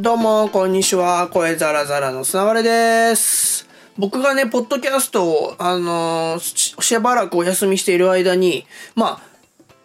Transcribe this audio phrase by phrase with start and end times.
[0.00, 1.28] どうも、こんにちは。
[1.28, 3.68] 声ザラザラのつながれです。
[3.98, 8.64] 僕がね、ポッドキャストを、あのーしばらくお休みしている間に、
[8.94, 9.20] まあ、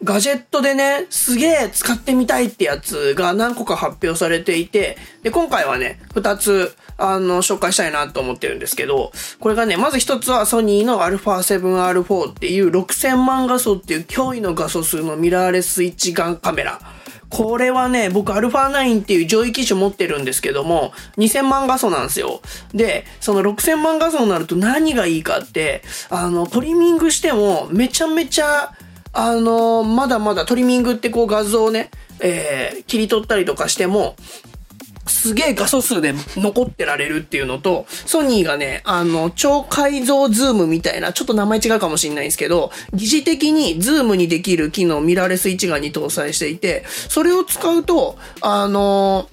[0.05, 9.11] ガジェットでね、すげえ使ってみたいってやつが何個か発表されていて、で、今回はね、二つ、あの、紹介したいなと思ってるんですけど、
[9.41, 16.79] これがね、まず一つはソニーの α7R4 っていう6000万画素っていう驚異の画素数のミラーレス一眼カメラ。
[17.29, 22.41] これはね、僕 α9 っていう上位機種持ってるんですけども、2000万画素なんですよ。
[22.73, 28.73] で、その6000万画素になると何がいいかって、あの、トリミングしてもめちゃめちゃ、
[29.13, 34.15] あの、まだまだトリミングってこう画像をね、えー、切り取ったりとかしても、
[35.17, 49.27] すげえ画素数で残ってられるっていうのと、ソニーがね、あの、超解像ズームみたいな、ちょっと名前違うかもしれないんですけど、疑似的にズームにできる機能ミラーレス一眼に搭載していて、それを使うと、あの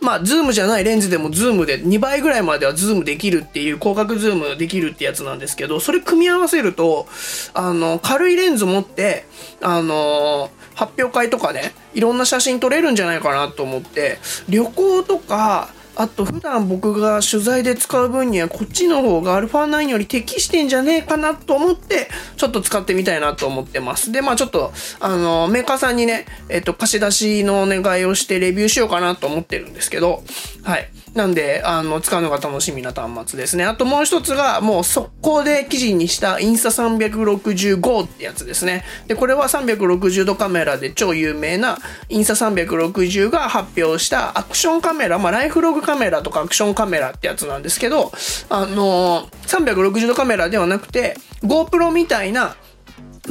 [0.00, 7.06] まあ、ズームじゃないレンズでもズームで2倍ぐらいまではズームできるっていう、広角ズームできるってやつなんですけど、それ組み合わせると、
[7.54, 9.24] あの、軽いレンズ持って、
[9.62, 24.12] あの、発表会とかね、いろんな写真撮れるんじゃないかなと思って、旅行とか、あと普段僕が取材で使う分にはこっちの方が α9 より適してんじゃねえかなと思ってちょっと使ってみたいなと思ってます。
[24.12, 30.22] で、まあちょっとあのメーカーさんにね、えっと貸し出しのお願いをしてレビューしようかなと思ってるんですけど、
[30.64, 30.88] はい。
[31.14, 33.64] なんで、あの、使うのが楽しみな端末ですね。
[33.64, 38.84] あともう一つが、もう速攻で記事にしたインスタ365ってやつですね。
[39.06, 48.12] で、これは360度カメラで超有名なインスタ360が発表したアクションカメラ、まあ、ライフログカメラとかアクションカメラってやつなんですけど、
[48.48, 52.56] あの360度カメラではなくて、GoPro みたいな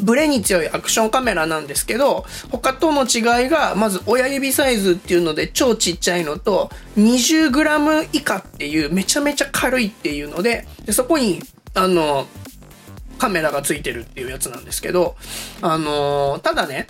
[0.02, 11.42] ブレに強いアクションカメラなんですけど、他との違いが、まず親指サイズっていうので超ちっちゃいのと、20g 以下っていうめちゃめちゃ軽いっていうので、でそこに、
[11.76, 12.28] あの、
[13.20, 15.16] カメラがついてるっていうやつなんですけど、
[15.62, 16.88] あのただね、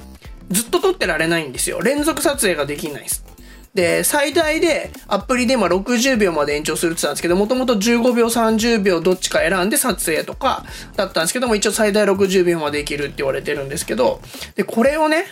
[0.49, 1.81] ずっと撮ってられないんですよ。
[1.81, 3.25] 連続撮影ができないです。
[3.73, 10.63] で、最大でアプリでま60秒まで延長するって言ったんですけど、もともと15秒、30秒どっちか選んで撮影とか
[10.95, 14.21] だったんですけども、一応最大60秒までいけるって言われてるんですけど、
[14.55, 15.25] で、これをね、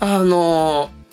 [0.00, 1.04] あのー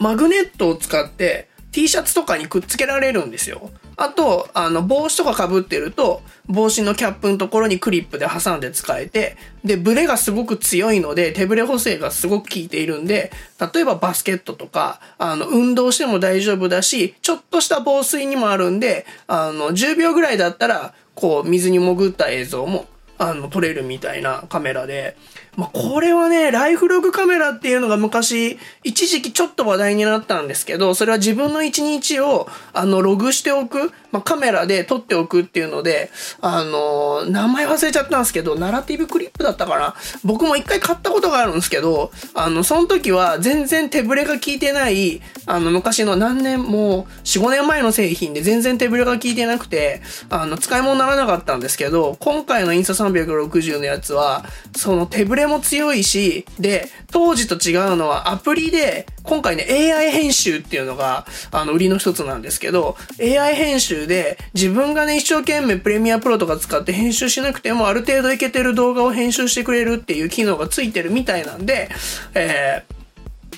[0.00, 3.70] マグネットを使って T シャツとかにくっつけられるんですよ。
[4.00, 13.30] あと、あの、帽子とか被ってると、帽子のキャップのところにクリップで挟んで使えて、で、ブレがすごく強いので、手ブレ補正がすごく効いているんで、
[13.74, 22.86] 例えばバスケットとか、あの、運動しても大丈夫だし、ちょっとした防水にもあるんで、あの、10秒ぐらいだったら、こう、水に潜った映像も、
[23.18, 25.14] あの、撮れるみたいなカメラで、
[25.56, 39.94] まあ、これはね、ライフログカメラっていうのが昔、一時期ちょっと話題になったんですけど、それは自分の一日を、あの、ログしておく、まあ、カメラで撮っておくっていうので、あの、名前忘れちゃったんですけど、ナラティブクリップだったかな。
[40.24, 54.44] 僕も一回買ったことがあるんですけど、あの、その時は全然手ブレが効いてない、あの、昔の何年、も、4、5年前の製品で全然手ブレが効いてなくて、あの、使い物にならなかったんですけど、今回のインスタ360のやつは、
[54.76, 71.90] その手ブレも強いし、で、当時と違うのはアプリで、今回ね、AI 編集っていうのが、あの、売りの一つなんですけど、AI 編集で、自分がね、一生懸命プレミアプロとか使って編集しなくても、ある程度いけてる動画を編集してくれるっていう機能がついてるみたいなんで、
[72.34, 72.99] えー、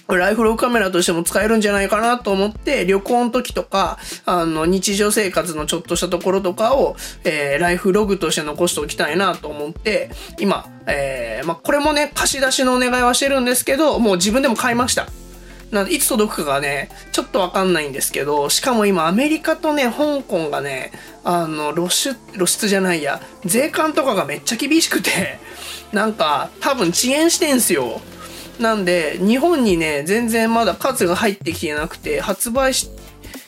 [0.08, 15.06] ライフログカメラとしても使えるんじゃないかなと思って、旅行の時とか、あの、日常生活のちょっとしたところとかを、えー、ライフログとして残しておきたいなと思って、今、えー、まあ、これもね、貸し出しのお願いはしてるんですけど、もう自分でも買いました。
[15.72, 20.92] なんで、いつ届くかがね、ちょっとわかんないんですけど、しかも今アメリカとね、香港がね、
[21.24, 25.38] あの、露出、露出じゃないや、税関とかがめっちゃ厳しくて、
[25.90, 28.02] なんか、多分遅延してんすよ。
[28.62, 32.88] なんで、日本にね、全然まだ数が入ってきてなくて、発売し、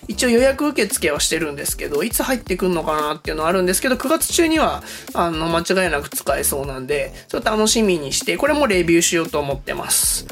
[0.06, 4.82] 一応予約受付はしてるんですけど、いつ入ってくんのかなっていうのはあるんですけど、9月中には、
[5.14, 10.26] あの、間違いなく使えそうなんで、ちょっと楽しみにして、これもレビューしようと思ってます。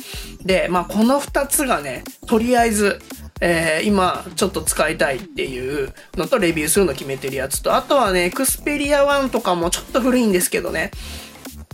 [0.45, 3.01] で、まあ、この2つがね、とりあえず、
[3.41, 10.93] えー今ちょっと使いたいっていうのとレビューするの決めてるやつと、あとはね、エクスペリア1とかもちょっと古いんですけどね、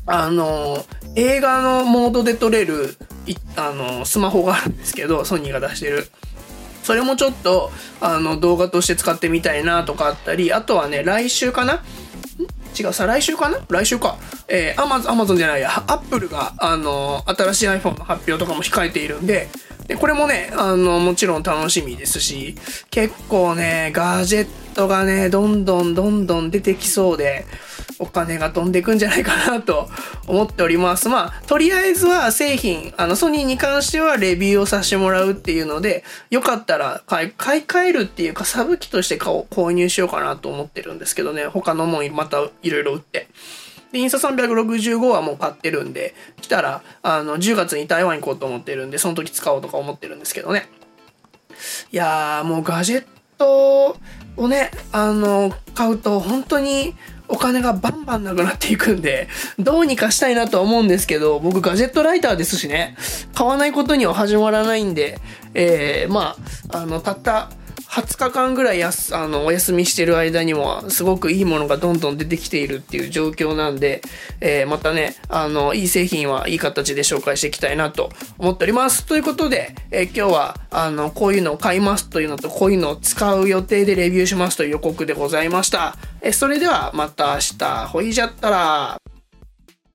[0.09, 0.85] あの、
[1.15, 2.97] 映画のモードで撮れる、
[3.27, 6.09] いあの、スマホがあるんですけど、ソニーが出してる。
[6.83, 7.71] それもちょっと、
[8.01, 11.83] あの、動画として使ってみたいなとかあったり、あとはね、来週かな？
[12.79, 13.61] 違う、再来週かな？
[13.69, 14.17] 来週か。
[14.49, 19.49] えー、アマゾン、アマゾンじゃないや、アップルが、あの、新しい iPhone の発表とかも控えているんで、
[19.87, 22.57] で、これもね、あの、もちろん楽しみですし、
[22.91, 27.45] 結構ね、ガジェットがね、どんどんどんどん出てきそうで、
[27.99, 29.89] お金が飛んでいくんじゃないかなと
[30.27, 31.09] 思っております。
[31.11, 43.29] まあ、とりあえずは製品、あの、ソニーに関してはレビューをさせてもらうっていうので、よかったら買い、買い替えるっていうか、サブ機として購入しようかなと思ってるんですけどね、他のもんまたいろいろ売って。
[43.93, 50.69] で、インスタ365はもう買ってるんで、来たら、あの、10月に台湾行こうと思ってるんで、その時使おうとか思ってるんですけどね。
[51.91, 53.05] いやー、もうガジェッ
[53.39, 53.97] ト
[54.37, 56.95] をね、あの、買うと本当に
[57.29, 59.29] お金がバンバンなくなっていくんで、
[59.59, 62.97] どうにかしたいなとは思うんですけど、僕ガジェットライターですしね、
[63.35, 65.19] 買わないことには始まらないんで、
[65.55, 66.37] えー、ま
[66.71, 67.51] あ、あの、たった
[67.89, 74.03] 20日間ぐらいやすあのお休みしてる間にもすごくいいものがどんどん出てきているっていう状況なんで、
[74.41, 79.07] えー、またね、あの、いい製品はいい形で紹介していきたいなと思っております。
[79.07, 85.97] ということで、えー、今日は、あの、こういうのを買いますというのと、こういうのを使う予定でレビューしますという予告でございました。
[86.33, 88.98] それではまた明日、ほいじゃったら。